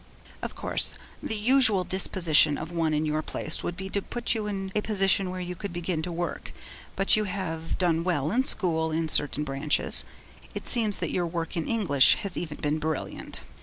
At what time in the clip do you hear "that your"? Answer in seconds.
10.97-11.27